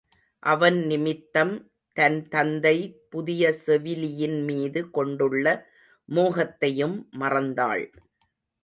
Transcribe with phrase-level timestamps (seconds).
[0.43, 1.51] அவன் நிமித்தம்,
[1.97, 2.73] தன் தந்தை
[3.09, 5.45] புதிய செவிலியின்மீது கொண்டுள்ள
[6.09, 7.85] மோகத்தையும் மறந்தாள்.